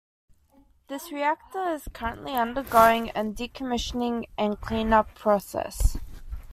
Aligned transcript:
This 0.87 1.11
reactor 1.11 1.65
is 1.75 1.83
currently 1.93 2.33
undergoing 2.33 3.09
a 3.09 3.21
decommissioning 3.21 4.25
and 4.35 4.59
cleanup 4.59 5.13
process. 5.13 5.95